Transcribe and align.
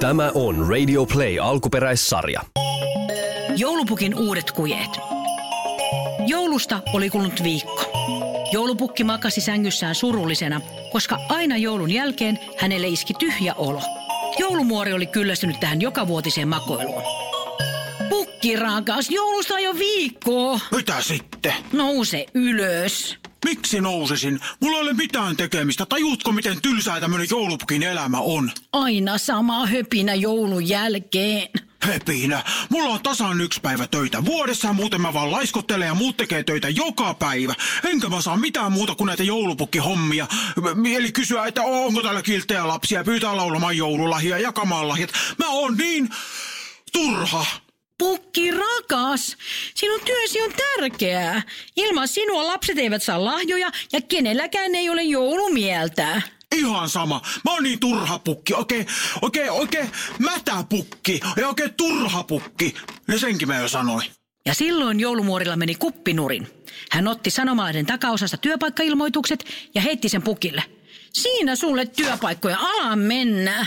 Tämä 0.00 0.30
on 0.34 0.68
Radio 0.68 1.06
Play 1.06 1.38
alkuperäissarja. 1.40 2.40
Joulupukin 3.56 4.14
uudet 4.14 4.52
kujeet. 4.52 4.90
Joulusta 6.26 6.80
oli 6.92 7.10
kulunut 7.10 7.42
viikko. 7.42 7.84
Joulupukki 8.52 9.04
makasi 9.04 9.40
sängyssään 9.40 9.94
surullisena, 9.94 10.60
koska 10.92 11.18
aina 11.28 11.56
joulun 11.56 11.90
jälkeen 11.90 12.38
hänelle 12.58 12.88
iski 12.88 13.14
tyhjä 13.14 13.54
olo. 13.54 13.82
Joulumuori 14.38 14.92
oli 14.92 15.06
kyllästynyt 15.06 15.60
tähän 15.60 15.80
jokavuotiseen 15.80 16.48
makoiluun. 16.48 17.02
Pukki 18.16 18.56
rakas, 18.56 19.10
joulusta 19.10 19.54
on 19.54 19.62
jo 19.62 19.78
viikkoa. 19.78 20.60
Mitä 20.76 21.02
sitten? 21.02 21.52
Nouse 21.72 22.26
ylös. 22.34 23.16
Miksi 23.44 23.80
nousisin? 23.80 24.40
Mulla 24.60 24.76
ei 24.76 24.82
ole 24.82 24.92
mitään 24.92 25.36
tekemistä. 25.36 25.86
Tajuutko, 25.86 26.32
miten 26.32 26.62
tylsää 26.62 27.00
tämmönen 27.00 27.26
joulupukin 27.30 27.82
elämä 27.82 28.18
on? 28.20 28.50
Aina 28.72 29.18
sama 29.18 29.66
höpinä 29.66 30.14
joulun 30.14 30.68
jälkeen. 30.68 31.48
Hepinä. 31.86 32.44
Mulla 32.70 32.88
on 32.88 33.02
tasan 33.02 33.40
yksi 33.40 33.60
päivä 33.60 33.86
töitä 33.86 34.24
vuodessa, 34.24 34.72
muuten 34.72 35.00
mä 35.00 35.12
vaan 35.12 35.32
laiskottelen 35.32 35.86
ja 35.86 35.94
muut 35.94 36.16
tekee 36.16 36.42
töitä 36.42 36.68
joka 36.68 37.14
päivä. 37.14 37.54
Enkä 37.84 38.08
mä 38.08 38.20
saa 38.20 38.36
mitään 38.36 38.72
muuta 38.72 38.94
kuin 38.94 39.06
näitä 39.06 39.22
joulupukkihommia. 39.22 40.26
Eli 40.96 41.12
kysyä, 41.12 41.46
että 41.46 41.62
onko 41.62 42.02
täällä 42.02 42.22
kilttejä 42.22 42.68
lapsia, 42.68 43.04
pyytää 43.04 43.36
laulamaan 43.36 43.76
joululahia 43.76 44.36
ja 44.36 44.42
jakamaan 44.42 44.88
lahjat. 44.88 45.10
Mä 45.38 45.48
oon 45.48 45.76
niin 45.76 46.08
turha. 46.92 47.46
Pukki 47.98 48.50
rakas, 48.50 49.36
sinun 49.74 50.00
työsi 50.04 50.40
on 50.40 50.52
tärkeää. 50.52 51.42
Ilman 51.76 52.08
sinua 52.08 52.46
lapset 52.46 52.78
eivät 52.78 53.02
saa 53.02 53.24
lahjoja 53.24 53.70
ja 53.92 54.00
kenelläkään 54.00 54.74
ei 54.74 54.90
ole 54.90 55.02
joulumieltä. 55.02 56.22
Ihan 56.56 56.88
sama. 56.88 57.20
Mä 57.44 57.52
oon 57.52 57.62
niin 57.62 57.80
turha 57.80 58.18
pukki. 58.18 58.54
Oikein, 58.54 58.86
oikein, 59.22 59.50
oikein 59.50 59.90
mätä 60.18 60.64
pukki. 60.68 61.20
Ja 61.36 61.48
oikein 61.48 61.74
turha 61.74 62.22
pukki. 62.22 62.74
Ja 63.08 63.18
senkin 63.18 63.48
mä 63.48 63.60
jo 63.60 63.68
sanoin. 63.68 64.10
Ja 64.46 64.54
silloin 64.54 65.00
joulumuorilla 65.00 65.56
meni 65.56 65.74
kuppinurin. 65.74 66.48
Hän 66.90 67.08
otti 67.08 67.30
sanomalehden 67.30 67.86
takaosasta 67.86 68.36
työpaikkailmoitukset 68.36 69.44
ja 69.74 69.80
heitti 69.80 70.08
sen 70.08 70.22
pukille. 70.22 70.62
Siinä 71.12 71.56
sulle 71.56 71.86
työpaikkoja, 71.86 72.58
ala 72.58 72.96
mennä. 72.96 73.66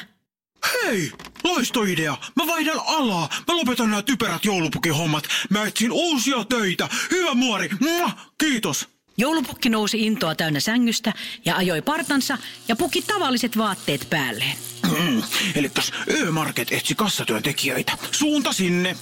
Hei, 0.73 1.11
loistoidea. 1.43 2.17
Mä 2.35 2.47
vaihdan 2.47 2.81
alaa. 2.85 3.29
Mä 3.47 3.57
lopetan 3.57 3.89
nämä 3.89 4.01
typerät 4.01 4.45
joulupukihommat. 4.45 5.23
Mä 5.49 5.63
etsin 5.67 5.91
uusia 5.91 6.45
töitä. 6.49 6.89
Hyvä 7.11 7.33
muori. 7.33 7.69
Mua, 7.79 8.11
kiitos. 8.37 8.87
Joulupukki 9.17 9.69
nousi 9.69 10.05
intoa 10.05 10.35
täynnä 10.35 10.59
sängystä 10.59 11.13
ja 11.45 11.55
ajoi 11.55 11.81
partansa 11.81 12.37
ja 12.67 12.75
puki 12.75 13.01
tavalliset 13.01 13.57
vaatteet 13.57 14.07
päälleen. 14.09 14.57
Mm, 14.99 15.23
Eli 15.55 15.71
Ö-Market 16.09 16.67
etsi 16.71 16.95
kassatyöntekijöitä. 16.95 17.97
Suunta 18.11 18.53
sinne. 18.53 18.95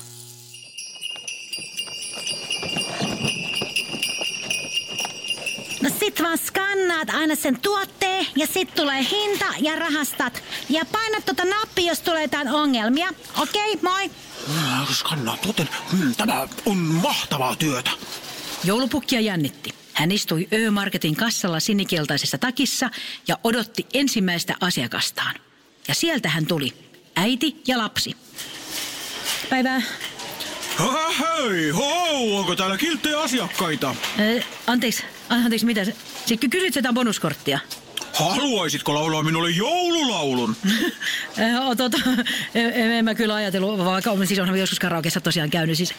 No 5.82 5.90
sit 6.00 6.22
vaan 6.24 6.38
skannaat 6.38 7.10
aina 7.10 7.36
sen 7.36 7.60
tuotteen 7.60 8.26
ja 8.36 8.48
sit 8.48 8.76
tulee 8.76 9.06
hinta 9.12 9.46
ja 9.60 9.76
rahastat. 9.76 10.44
Ja 10.70 10.86
painat 10.92 11.26
tuota 11.26 11.46
nappia, 11.46 11.88
jos 11.88 12.00
tulee 12.00 12.22
jotain 12.22 12.50
ongelmia. 12.50 13.10
Okei, 13.38 13.72
okay, 13.74 13.92
moi. 13.92 14.12
Mm, 14.48 14.94
Skannaa 14.94 15.38
tuoten. 15.38 15.70
Mm, 15.94 16.16
Tämä 16.16 16.48
on 16.66 16.78
mahtavaa 16.78 17.56
työtä. 17.56 17.92
Joulupukkia 18.64 19.20
jännitti. 19.20 19.74
Hän 19.94 20.12
istui 20.12 20.48
Ö-Marketin 20.54 21.16
kassalla 21.16 21.60
sinikeltaisessa 21.60 22.38
takissa 22.38 22.90
ja 23.28 23.38
odotti 23.44 23.86
ensimmäistä 23.94 24.56
asiakastaan. 24.60 25.36
Ja 25.88 25.96
sieltä 25.96 26.30
hän 26.30 26.46
tuli. 26.46 26.74
Äiti 27.16 27.62
ja 27.68 27.78
lapsi. 27.78 28.18
Päivää. 29.50 29.82
Ha, 30.76 31.10
hei, 31.10 31.70
ho, 31.70 32.38
onko 32.40 32.56
täällä 32.56 32.78
kilttejä 32.78 33.20
asiakkaita? 33.20 33.96
Ö, 34.20 34.42
anteeksi, 34.68 35.04
anteeksi, 35.30 35.66
mitä? 35.66 35.86
se- 35.86 36.38
ky- 36.38 36.50
kysyt 36.50 36.74
sitä 36.74 36.94
bonuskorttia? 36.94 37.60
Haluaisitko 38.14 38.94
laulaa 38.94 39.24
minulle 39.24 39.50
joululaulun? 39.50 40.56
Ot, 41.68 41.80
en, 42.56 42.92
en 42.92 43.06
mä 43.06 43.16
kyllä 43.16 43.36
ajatellut, 43.36 43.86
vaikka 43.86 44.12
on, 44.12 44.28
siis 44.28 44.40
onhan 44.40 44.60
joskus 44.60 44.80
karaokeessa 44.80 45.22
tosiaan 45.22 45.50
käynyt. 45.50 45.78
Siis, 45.78 45.94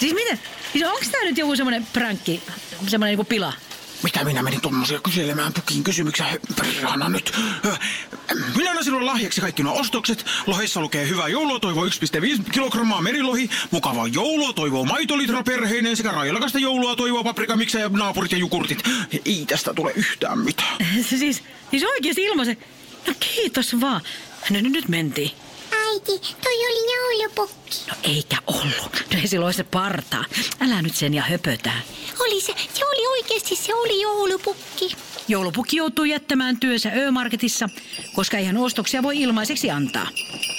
siis 0.00 0.14
miten? 0.14 0.40
Siis 0.72 0.84
onko 0.84 1.00
tämä 1.10 1.24
nyt 1.24 1.38
joku 1.38 1.56
semmoinen 1.56 1.86
pränkki, 1.92 2.42
semmoinen 2.86 3.12
niinku 3.12 3.24
pila? 3.24 3.52
Mitä 4.02 4.24
minä 4.24 4.42
menin 4.42 4.60
tuommoisia 4.60 5.00
kyselemään 5.00 5.52
pukin 5.52 5.84
kysymyksiä? 5.84 6.26
Perhana 6.56 7.08
nyt. 7.08 7.32
Minä 8.56 8.70
annan 8.70 8.84
sinulle 8.84 9.06
lahjaksi 9.06 9.40
kaikki 9.40 9.62
nuo 9.62 9.80
ostokset. 9.80 10.26
Lohessa 10.46 10.80
lukee 10.80 11.08
hyvää 11.08 11.28
joulua 11.28 11.60
toivoo 11.60 11.84
1,5 11.86 12.50
kilogrammaa 12.50 13.02
merilohi. 13.02 13.50
Mukavaa 13.70 14.06
joulua 14.06 14.52
toivoo 14.52 14.84
maitolitra 14.84 15.42
perheinen 15.42 15.96
sekä 15.96 16.10
railakasta 16.10 16.58
joulua 16.58 16.96
toivoo 16.96 17.24
paprikamiksa 17.24 17.78
ja 17.78 17.88
naapurit 17.88 18.32
ja 18.32 18.38
jukurtit. 18.38 18.82
Ei 19.24 19.44
tästä 19.48 19.74
tule 19.74 19.92
yhtään 19.96 20.38
mitään. 20.38 20.76
siis, 21.08 21.42
siis 21.70 21.84
oikeasti 21.84 22.24
ilmaisen. 22.24 22.56
No 23.06 23.14
kiitos 23.20 23.80
vaan. 23.80 24.00
No 24.50 24.60
nyt, 24.60 24.72
nyt 24.72 24.88
mentiin. 24.88 25.30
Äiti, 25.72 26.18
toi 26.42 26.54
oli 26.54 26.94
joulupukki. 26.94 27.78
No 27.88 27.94
eikä 28.02 28.36
ollut. 28.46 29.04
No 29.12 29.18
ei 29.20 29.28
silloin 29.28 29.54
se 29.54 29.64
partaa. 29.64 30.24
Älä 30.60 30.82
nyt 30.82 30.94
sen 30.96 31.14
ja 31.14 31.22
höpötää. 31.22 31.80
Oli 32.20 32.40
se, 32.40 32.54
se 33.56 33.74
oli 33.74 33.92
oikeasti, 33.92 33.96
se 33.96 33.96
oli 33.96 34.02
joulupukki. 34.02 34.96
Joulupukki 35.28 35.76
joutui 35.76 36.10
jättämään 36.10 36.60
työnsä 36.60 36.92
Ö-Marketissa, 36.96 37.68
koska 38.14 38.38
eihän 38.38 38.56
ostoksia 38.56 39.02
voi 39.02 39.20
ilmaiseksi 39.20 39.70
antaa. 39.70 40.08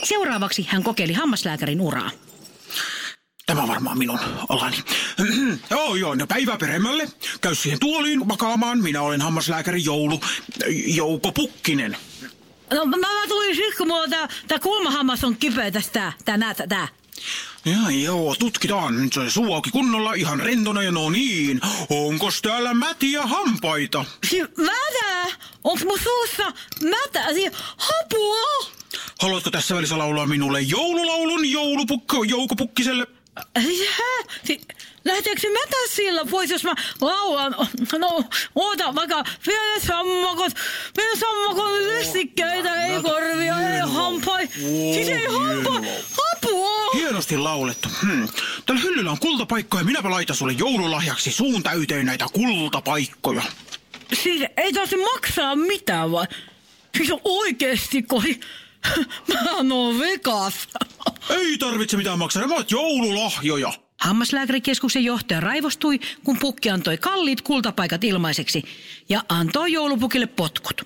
Seuraavaksi 0.03 0.67
hän 0.69 0.83
kokeili 0.83 1.13
hammaslääkärin 1.13 1.81
uraa. 1.81 2.11
Tämä 3.45 3.61
on 3.61 3.67
varmaan 3.67 3.97
minun 3.97 4.19
alani. 4.49 4.77
joo, 5.71 5.95
joo, 5.95 6.15
no 6.15 6.27
päivää 6.27 6.57
peremmälle. 6.57 7.09
Käy 7.41 7.55
siihen 7.55 7.79
tuoliin 7.79 8.27
makaamaan. 8.27 8.79
Minä 8.79 9.01
olen 9.01 9.21
hammaslääkäri 9.21 9.83
Joulu. 9.83 10.19
Jouko 10.85 11.31
Pukkinen. 11.31 11.97
No 12.73 12.85
mä, 12.85 12.97
mä 12.97 13.27
tulin 13.27 13.55
siksi, 13.55 13.77
kun 13.77 13.87
mulla 13.87 14.07
tää, 14.07 14.27
tää 14.47 14.59
kulmahammas 14.59 15.23
on 15.23 15.37
kipeä 15.37 15.71
tästä. 15.71 16.13
Tää, 16.25 16.53
sä, 16.57 16.67
tää. 16.67 16.87
Ja 17.66 17.90
joo, 18.03 18.35
tutkitaan. 18.40 19.01
Nyt 19.03 19.13
se 19.13 19.29
suu 19.29 19.53
auki 19.53 19.72
kunnolla, 19.72 20.13
ihan 20.13 20.40
rentona 20.40 20.84
ja 20.84 20.91
no 20.91 21.09
niin. 21.09 21.62
Onkos 21.90 22.41
täällä 22.41 22.74
mätiä 22.74 23.22
hampaita? 23.22 24.06
Siis 24.29 24.47
mätä! 24.57 25.35
Onks 25.63 25.85
mun 25.85 26.00
suussa 26.03 26.53
mätä? 26.84 27.34
Siis 27.34 27.53
hapua! 27.78 28.72
Haluatko 29.22 29.51
tässä 29.51 29.75
välissä 29.75 29.97
laulaa 29.97 30.25
minulle 30.25 30.62
joululaulun 30.62 31.51
joulupukko, 31.51 32.24
Jouko 32.24 32.56
Pukkiselle? 32.56 33.07
Siis 33.62 33.90
hä? 33.90 34.24
Lähteekö 35.05 35.41
se 35.41 35.49
mätä 35.49 35.75
sillä 35.89 36.25
pois, 36.25 36.49
jos 36.49 36.63
mä 36.63 36.75
laulan? 37.01 37.55
No, 37.97 38.23
oota 38.55 38.95
vaikka 38.95 39.23
vielä 39.47 39.79
sammakot, 39.87 40.53
vielä 40.97 41.15
sammakot, 41.15 41.81
lestikkeitä, 41.81 42.85
ei 42.85 43.01
korvia, 43.01 43.73
ei 43.73 43.79
hampai. 43.79 44.47
Siis 44.93 45.09
ei 45.09 45.25
hampa, 45.25 45.81
apua! 46.33 46.91
Hienosti 46.93 47.37
laulettu. 47.37 47.89
Hmm. 48.01 48.27
Tällä 48.65 48.81
hyllyllä 48.81 49.11
on 49.11 49.19
kultapaikkoja. 49.19 49.83
Minäpä 49.83 50.09
laitan 50.11 50.35
sulle 50.35 50.53
joululahjaksi 50.53 51.31
suun 51.31 51.63
täyteen 51.63 52.05
näitä 52.05 52.25
kultapaikkoja. 52.33 53.43
Siis 54.13 54.41
ei 54.57 54.73
tarvitse 54.73 54.97
maksaa 54.97 55.55
mitään 55.55 56.11
vai? 56.11 56.25
Siis 56.97 57.09
oikeesti, 57.23 58.03
koi. 58.03 58.39
Mä 59.33 59.73
oon 59.73 59.99
vegas. 59.99 60.53
Ei 61.29 61.57
tarvitse 61.57 61.97
mitään 61.97 62.19
maksaa, 62.19 62.41
nämä 62.41 62.55
ovat 62.55 62.71
joululahjoja. 62.71 63.73
Hammaslääkärikeskuksen 64.03 65.03
johtaja 65.03 65.39
raivostui, 65.39 65.99
kun 66.23 66.37
pukki 66.39 66.69
antoi 66.69 66.97
kalliit 66.97 67.41
kultapaikat 67.41 68.03
ilmaiseksi 68.03 68.63
ja 69.09 69.23
antoi 69.29 69.71
joulupukille 69.71 70.27
potkut. 70.27 70.81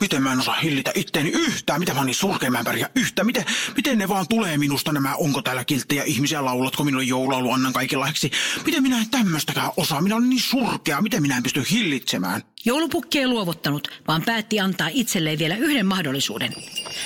Miten 0.00 0.22
mä 0.22 0.32
en 0.32 0.38
osaa 0.38 0.54
hillitä 0.54 0.92
itteeni 0.94 1.30
yhtään? 1.30 1.80
Miten 1.80 1.94
mä 1.94 2.00
oon 2.00 2.06
niin 2.06 2.14
surkea, 2.14 2.50
mä 2.50 2.58
en 2.58 2.64
pärjää 2.64 2.90
yhtään? 2.94 3.26
Miten, 3.26 3.44
miten 3.76 3.98
ne 3.98 4.08
vaan 4.08 4.28
tulee 4.28 4.58
minusta 4.58 4.92
nämä, 4.92 5.14
onko 5.14 5.42
täällä 5.42 5.64
kilttejä 5.64 6.04
ihmisiä, 6.04 6.44
laulatko 6.44 6.84
minulle 6.84 7.04
joululaulu, 7.04 7.52
annan 7.52 7.72
lahjaksi? 7.96 8.30
Miten 8.66 8.82
minä 8.82 8.98
en 8.98 9.10
tämmöstäkään 9.10 9.70
osaa? 9.76 10.00
Minä 10.00 10.16
olen 10.16 10.30
niin 10.30 10.42
surkea, 10.42 11.00
miten 11.00 11.22
minä 11.22 11.36
en 11.36 11.42
pysty 11.42 11.64
hillitsemään? 11.70 12.42
Joulupukki 12.64 13.18
ei 13.18 13.28
luovuttanut, 13.28 13.88
vaan 14.08 14.22
päätti 14.22 14.60
antaa 14.60 14.88
itselleen 14.92 15.38
vielä 15.38 15.56
yhden 15.56 15.86
mahdollisuuden. 15.86 16.52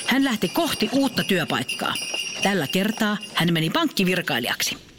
Hän 0.07 0.25
lähti 0.25 0.49
kohti 0.49 0.89
uutta 0.93 1.25
työpaikkaa. 1.25 1.95
Tällä 2.43 2.67
kertaa 2.67 3.17
hän 3.35 3.53
meni 3.53 3.71
pankkivirkailijaksi. 3.71 4.94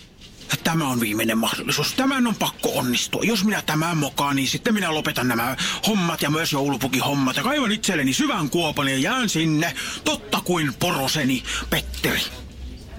Tämä 0.65 0.87
on 0.87 0.99
viimeinen 0.99 1.37
mahdollisuus. 1.37 1.93
Tämän 1.93 2.27
on 2.27 2.35
pakko 2.35 2.71
onnistua. 2.75 3.21
Jos 3.23 3.43
minä 3.43 3.61
tämän 3.61 3.97
mokaan, 3.97 4.35
niin 4.35 4.47
sitten 4.47 4.73
minä 4.73 4.93
lopetan 4.93 5.27
nämä 5.27 5.55
hommat 5.87 6.21
ja 6.21 6.29
myös 6.29 6.51
joulupukihommat 6.51 7.37
ja 7.37 7.43
kaivan 7.43 7.71
itselleni 7.71 8.13
syvän 8.13 8.49
kuopan 8.49 8.87
ja 8.87 8.97
jään 8.97 9.29
sinne, 9.29 9.73
totta 10.03 10.41
kuin 10.41 10.73
poroseni, 10.73 11.43
Petteri. 11.69 12.21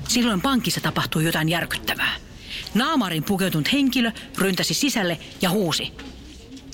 Silloin 0.09 0.41
pankissa 0.41 0.81
tapahtui 0.81 1.25
jotain 1.25 1.49
järkyttävää. 1.49 2.15
Naamarin 2.75 3.25
pukeutunut 3.25 3.73
henkilö 3.73 4.13
ryntäsi 4.39 4.75
sisälle 4.75 5.19
ja 5.43 5.51
huusi. 5.51 5.93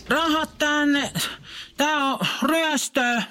Rahat 0.08 0.58
tänne. 0.58 1.12
Tää 1.76 1.96
on 1.96 2.18
ryöstö. 2.42 3.22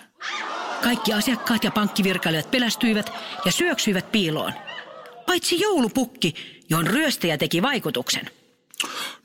Kaikki 0.83 1.13
asiakkaat 1.13 1.63
ja 1.63 1.71
pankkivirkailijat 1.71 2.51
pelästyivät 2.51 3.13
ja 3.45 3.51
syöksyivät 3.51 4.11
piiloon. 4.11 4.53
Paitsi 5.25 5.59
joulupukki, 5.59 6.35
johon 6.71 6.87
ryöstäjä 6.87 7.37
teki 7.37 7.61
vaikutuksen. 7.61 8.29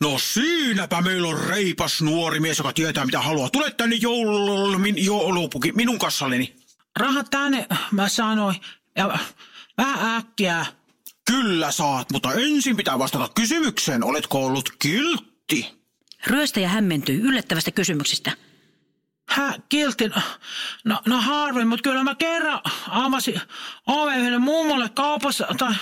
No 0.01 0.19
siinäpä 0.19 1.01
meillä 1.01 1.29
on 1.29 1.41
reipas 1.41 2.03
nuori 2.03 2.41
mies, 2.41 2.59
joka 2.59 2.73
tietää 2.73 3.05
mitä 3.05 3.21
haluaa. 3.21 3.51
Tule 3.51 3.71
tänne 3.71 3.97
joulu, 3.97 4.79
min, 4.79 5.05
joulupuki 5.05 5.73
minun 5.73 5.99
kassalleni. 5.99 6.57
Rahat 6.99 7.31
tänne, 7.31 7.67
mä 7.91 8.09
sanoin. 8.09 8.57
Ja 8.97 9.19
vähän 9.79 10.17
äkkiä. 10.17 10.67
Kyllä 11.27 11.71
saat, 11.71 12.13
mutta 12.13 12.33
ensin 12.33 12.77
pitää 12.77 12.99
vastata 12.99 13.29
kysymykseen. 13.35 14.05
Oletko 14.05 14.47
ollut 14.47 14.71
kiltti? 14.79 15.75
Ryöstäjä 16.27 16.69
hämmentyi 16.69 17.21
yllättävästä 17.21 17.71
kysymyksestä. 17.71 18.33
Hä, 19.29 19.55
kiltti? 19.69 20.11
No, 20.85 21.01
no 21.07 21.21
harvin, 21.21 21.69
mutta 21.69 21.83
kyllä 21.83 22.05
mä 22.05 22.15
kerran 22.15 22.61
avasin 22.89 23.41
oven 23.87 24.43
mummolle 24.43 24.89
kaupassa. 24.89 25.47
Tai, 25.59 25.75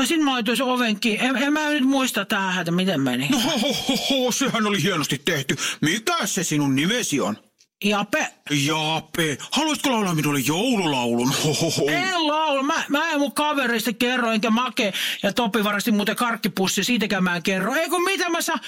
tai 0.00 0.06
sit 0.06 0.20
mä 0.20 0.32
laitoin 0.32 0.62
ovenkin. 0.62 1.20
En, 1.20 1.36
en 1.36 1.52
mä 1.52 1.68
nyt 1.68 1.84
muista 1.84 2.24
tähän, 2.24 2.60
että 2.60 2.72
miten 2.72 3.00
meni. 3.00 3.28
No 3.28 3.38
ho, 3.40 3.50
ho, 3.58 3.72
ho, 3.88 3.96
ho, 3.96 4.32
sehän 4.32 4.66
oli 4.66 4.82
hienosti 4.82 5.22
tehty. 5.24 5.56
Mikä 5.80 6.26
se 6.26 6.44
sinun 6.44 6.76
nimesi 6.76 7.20
on? 7.20 7.36
Jape, 7.84 8.26
Jaape, 8.50 9.38
haluaisitko 9.50 9.90
laulaa 9.90 10.14
minulle 10.14 10.38
joululaulun? 10.38 11.32
Ho, 11.44 11.52
ho, 11.54 11.70
ho. 11.70 11.84
en 11.88 12.28
laula. 12.28 12.62
Mä, 12.62 12.84
mä 12.88 13.10
en 13.10 13.18
mun 13.18 13.32
kavereista 13.32 13.92
kerro, 13.92 14.30
enkä 14.30 14.50
Make 14.50 14.92
ja 15.22 15.32
Topi 15.32 15.64
varasti 15.64 15.92
muuten 15.92 16.16
karkkipussi. 16.16 16.84
Siitäkään 16.84 17.24
mä 17.24 17.36
en 17.36 17.42
kerro. 17.42 17.74
Ei 17.74 17.88
kun 17.88 18.04
mitä 18.04 18.28
mä 18.28 18.40
saa, 18.40 18.58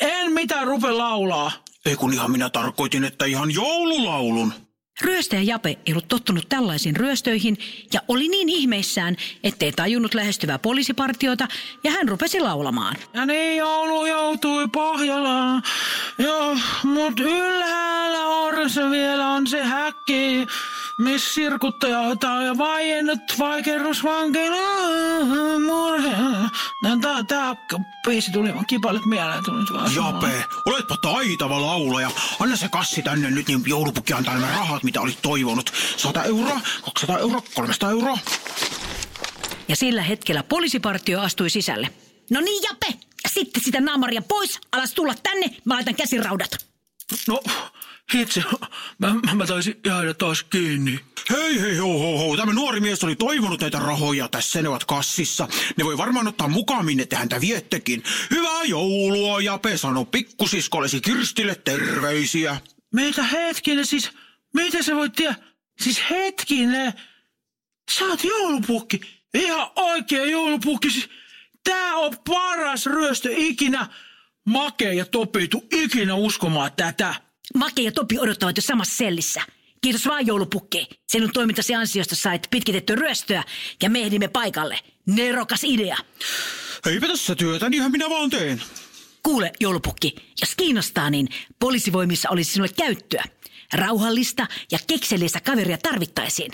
en 0.00 0.32
mitään 0.32 0.66
rupe 0.66 0.90
laulaa. 0.90 1.52
Ei 1.86 1.96
kun 1.96 2.12
ihan 2.12 2.30
minä 2.30 2.50
tarkoitin, 2.50 3.04
että 3.04 3.24
ihan 3.24 3.54
joululaulun. 3.54 4.52
Ryöstäjä 5.00 5.42
Jape 5.42 5.68
ei 5.68 5.92
ollut 5.92 6.08
tottunut 6.08 6.48
tällaisiin 6.48 6.96
ryöstöihin 6.96 7.58
ja 7.92 8.00
oli 8.08 8.28
niin 8.28 8.48
ihmeissään, 8.48 9.16
ettei 9.44 9.72
tajunnut 9.72 10.14
lähestyvää 10.14 10.58
poliisipartiota 10.58 11.48
ja 11.84 11.90
hän 11.90 12.08
rupesi 12.08 12.40
laulamaan. 12.40 12.96
Ja 13.14 13.26
niin 13.26 13.56
joulu 13.56 14.06
joutui 14.06 14.68
Pohjolaan. 14.68 15.62
Joo, 16.18 16.56
mut 16.84 17.20
ylhäällä 17.20 18.26
orressa 18.26 18.90
vielä 18.90 19.30
on 19.30 19.46
se 19.46 19.62
häkki, 19.62 20.46
missä 20.98 21.34
sirkuttaja 21.34 22.00
ottaa 22.00 22.42
ja 22.42 22.58
vaiennut 22.58 23.20
vaikerrusvankilaan 23.38 25.62
murhe. 25.62 26.16
Tää, 27.00 27.24
tää 27.28 27.56
biisi 28.06 28.32
tuli 28.32 28.54
vaan 28.54 28.66
kipalet 28.66 29.04
mieleen. 29.04 29.44
Tuli 29.44 29.64
vaan 29.72 29.94
Jape, 29.94 30.44
oletpa 30.66 30.96
taitava 30.96 31.60
laulaja. 31.60 32.10
Anna 32.40 32.56
se 32.56 32.68
kassi 32.68 33.02
tänne 33.02 33.30
nyt, 33.30 33.48
niin 33.48 33.62
joulupukki 33.66 34.12
antaa 34.12 34.34
nämä 34.34 34.56
rahat, 34.56 34.82
mitä 34.82 35.00
olit 35.00 35.22
toivonut. 35.22 35.72
100 35.96 36.24
euroa, 36.24 36.60
200 36.84 37.18
euroa, 37.18 37.42
300 37.54 37.90
euroa. 37.90 38.18
Ja 39.68 39.76
sillä 39.76 40.02
hetkellä 40.02 40.42
poliisipartio 40.42 41.20
astui 41.20 41.50
sisälle. 41.50 41.88
No 42.30 42.40
niin 42.40 42.62
Jape, 42.62 42.98
sitten 43.28 43.62
sitä 43.64 43.80
naamaria 43.80 44.22
pois, 44.22 44.60
alas 44.72 44.94
tulla 44.94 45.14
tänne, 45.22 45.50
mä 45.64 45.74
laitan 45.74 45.94
käsiraudat. 45.94 46.73
No, 47.28 47.40
itse, 48.14 48.42
mä, 48.98 49.14
mä 49.34 49.46
taisin 49.46 49.80
jäädä 49.86 50.14
taas 50.14 50.42
kiinni. 50.42 51.00
Hei, 51.30 51.60
hei, 51.60 51.76
ho, 51.76 51.98
ho, 51.98 52.18
ho. 52.18 52.36
Tämä 52.36 52.52
nuori 52.52 52.80
mies 52.80 53.04
oli 53.04 53.16
toivonut 53.16 53.60
näitä 53.60 53.78
rahoja. 53.78 54.28
Tässä 54.28 54.62
ne 54.62 54.68
ovat 54.68 54.84
kassissa. 54.84 55.48
Ne 55.76 55.84
voi 55.84 55.98
varmaan 55.98 56.28
ottaa 56.28 56.48
mukaan, 56.48 56.84
minne 56.84 57.06
te 57.06 57.16
häntä 57.16 57.40
viettekin. 57.40 58.02
Hyvää 58.30 58.64
joulua, 58.64 59.40
Jape, 59.40 59.76
sano 59.76 60.04
pikkusiskollesi 60.04 61.00
Kirstille 61.00 61.54
terveisiä. 61.54 62.60
Meitä 62.94 63.22
hetkinen, 63.22 63.86
siis, 63.86 64.10
mitä 64.54 64.82
sä 64.82 64.96
voit 64.96 65.12
tiedä? 65.12 65.34
Siis 65.80 66.02
hetkinen, 66.10 66.92
sä 67.90 68.04
oot 68.04 68.24
joulupukki. 68.24 69.00
Ihan 69.34 69.70
oikea 69.76 70.24
joulupukki. 70.24 70.90
Siis, 70.90 71.08
tää 71.64 71.94
on 71.94 72.16
paras 72.28 72.86
ryöstö 72.86 73.30
ikinä. 73.36 73.88
Make 74.44 74.94
ja 74.94 75.04
Topi 75.04 75.38
ei 75.38 75.48
ikinä 75.84 76.14
uskomaan 76.14 76.70
tätä. 76.76 77.14
Make 77.54 77.82
ja 77.82 77.92
Topi 77.92 78.18
odottavat 78.18 78.56
jo 78.56 78.62
samassa 78.62 78.96
sellissä. 78.96 79.42
Kiitos 79.80 80.06
vaan 80.06 80.26
joulupukki. 80.26 80.88
Sinun 81.08 81.30
toimintasi 81.32 81.74
ansiosta 81.74 82.16
sait 82.16 82.48
pitkitetty 82.50 82.94
ryöstöä 82.94 83.42
ja 83.82 83.90
me 83.90 84.00
ehdimme 84.00 84.28
paikalle. 84.28 84.78
Nerokas 85.06 85.64
idea. 85.64 85.96
Eipä 86.86 87.06
tässä 87.06 87.34
työtä, 87.34 87.68
niinhän 87.68 87.92
minä 87.92 88.10
vaan 88.10 88.30
teen. 88.30 88.62
Kuule, 89.22 89.52
joulupukki, 89.60 90.14
jos 90.40 90.54
kiinnostaa, 90.56 91.10
niin 91.10 91.28
poliisivoimissa 91.58 92.30
olisi 92.30 92.52
sinulle 92.52 92.72
käyttöä. 92.76 93.24
Rauhallista 93.72 94.46
ja 94.70 94.78
kekseliäistä 94.86 95.40
kaveria 95.40 95.78
tarvittaisiin. 95.78 96.52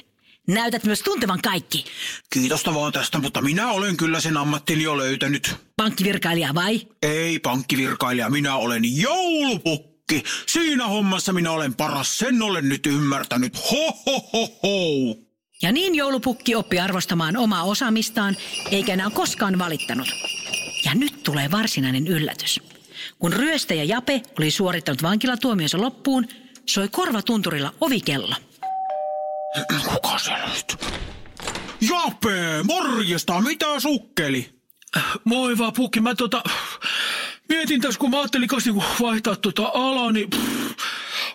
Näytät 0.49 0.85
myös 0.85 1.01
tuntevan 1.01 1.43
kaikki. 1.43 1.85
Kiitosta 2.33 2.75
vaan 2.75 2.93
tästä, 2.93 3.19
mutta 3.19 3.43
minä 3.43 3.71
olen 3.73 3.97
kyllä 3.97 4.21
sen 4.21 4.37
ammattini 4.37 4.83
jo 4.83 4.99
löytänyt. 4.99 5.57
Pankkivirkailija 5.77 6.55
vai? 6.55 6.81
Ei 7.03 7.39
pankkivirkailija, 7.39 8.31
minä 8.31 8.57
olen 8.57 8.97
joulupukki. 8.97 10.23
Siinä 10.47 10.87
hommassa 10.87 11.33
minä 11.33 11.51
olen 11.51 11.75
paras, 11.75 12.19
sen 12.19 12.43
olen 12.43 12.69
nyt 12.69 12.87
ymmärtänyt. 12.87 13.71
Ho, 13.71 13.99
ho, 14.07 14.31
ho, 14.33 14.49
ho. 14.63 15.17
Ja 15.63 15.73
niin 15.73 15.95
joulupukki 15.95 16.55
oppi 16.55 16.81
arvostamaan 16.81 17.37
omaa 17.37 17.63
osaamistaan, 17.63 18.37
eikä 18.71 18.93
enää 18.93 19.11
koskaan 19.11 19.59
valittanut. 19.59 20.09
Ja 20.85 20.95
nyt 20.95 21.23
tulee 21.23 21.51
varsinainen 21.51 22.07
yllätys. 22.07 22.61
Kun 23.19 23.33
ryöstäjä 23.33 23.85
Jape 23.85 24.23
oli 24.39 24.51
suorittanut 24.51 25.03
vankilatuomionsa 25.03 25.81
loppuun, 25.81 26.29
soi 26.67 26.89
korvatunturilla 26.89 27.75
ovikello. 27.81 28.35
Kuka 29.85 30.19
siellä 30.19 30.49
nyt? 30.49 30.77
Jape, 31.81 32.63
morjesta, 32.65 33.41
mitä 33.41 33.81
sukkeli? 33.81 34.61
Moi 35.25 35.59
vaan 35.59 35.73
pukki, 35.73 36.01
mä 36.01 36.15
tota... 36.15 36.43
Mietin 37.49 37.81
tässä, 37.81 38.01
kun 38.01 38.11
mä 38.11 38.19
ajattelin 38.19 38.49
kanssa 38.49 38.71
niinku 38.71 38.85
vaihtaa 39.01 39.37
tota 39.37 39.71
alaa, 39.75 40.13
niin... 40.13 40.31
Pff, 40.31 40.77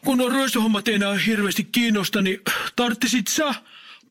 kun 0.05 0.21
on 0.21 0.31
ryöstöhommat 0.31 0.87
ei 0.87 0.95
enää 0.95 1.13
hirveästi 1.13 1.63
kiinnosta, 1.63 2.21
niin 2.21 2.41
tarttisit 2.75 3.27
sä 3.27 3.53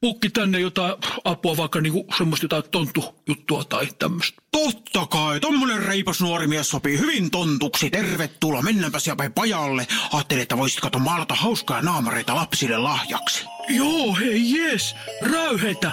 pukki 0.04 0.30
tänne 0.30 0.60
jotain 0.60 0.94
apua, 1.24 1.56
vaikka 1.56 1.80
niinku 1.80 2.06
semmoista 2.18 2.44
jotain 2.44 2.70
tonttujuttua 2.70 3.64
tai 3.64 3.86
tämmöistä. 3.98 4.42
Totta 4.52 5.06
kai, 5.06 5.40
tommonen 5.40 5.82
reipas 5.82 6.20
nuori 6.20 6.46
mies 6.46 6.70
sopii 6.70 6.98
hyvin 6.98 7.30
tontuksi. 7.30 7.90
Tervetuloa, 7.90 8.62
mennäänpäs 8.62 9.06
Jape 9.06 9.30
pajalle. 9.34 9.86
Ajattelin, 10.12 10.42
että 10.42 10.56
voisit 10.56 10.80
kato 10.80 10.98
maalata 10.98 11.34
hauskaa 11.34 11.82
naamareita 11.82 12.34
lapsille 12.34 12.78
lahjaksi. 12.78 13.44
Joo, 13.68 14.14
hei 14.14 14.52
jes, 14.52 14.94
räyheitä. 15.32 15.92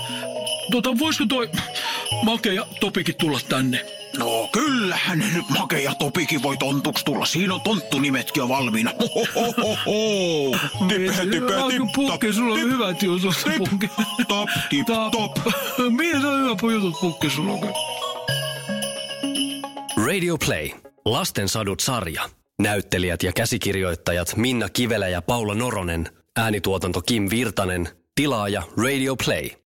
Tota, 0.72 1.00
voisiko 1.00 1.26
toi 1.26 1.50
Make 2.24 2.54
ja 2.54 2.68
Topikin 2.80 3.16
tulla 3.16 3.40
tänne? 3.50 4.01
No 4.18 4.50
kyllähän 4.52 5.20
ne 5.20 5.26
nyt 5.34 5.50
Make 5.50 5.80
ja 5.80 5.96
Topikin 5.96 6.44
voi 6.44 6.58
tontuksi 6.58 7.06
tulla. 7.06 7.26
Siinä 7.26 7.54
on 7.54 7.62
tonttunimetkin 7.62 8.42
jo 8.42 8.50
valmiina. 8.50 8.92
Hohohoho. 9.00 10.58
Tipe, 10.88 11.12
tipe, 11.12 11.54
tip, 11.70 11.92
Pukki, 11.96 12.34
sulla 12.34 12.54
on 12.54 12.62
hyvät 12.62 13.04
jutut, 13.04 13.36
tip, 13.44 13.58
Pukki. 13.58 13.90
top, 14.28 14.50
tip, 14.70 14.88
top. 15.12 15.38
Se 15.76 15.82
on 15.82 15.98
hyvä 15.98 16.72
jutut, 16.72 17.00
Pukki, 17.02 17.30
sulla 17.30 17.54
on? 17.54 17.60
Radio 20.06 20.38
Play. 20.46 20.70
Lasten 21.06 21.50
sadut 21.50 21.80
sarja. 21.80 22.30
Näyttelijät 22.62 23.24
ja 23.24 23.32
käsikirjoittajat 23.32 24.36
Minna 24.36 24.70
Kivelä 24.70 25.08
ja 25.08 25.22
Paula 25.22 25.56
Noronen. 25.56 26.10
Äänituotanto 26.38 27.02
Kim 27.02 27.28
Virtanen. 27.30 27.90
Tilaaja 28.16 28.64
Radio 28.84 29.16
Play. 29.26 29.52